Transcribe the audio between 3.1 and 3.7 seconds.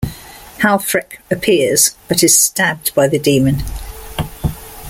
demon.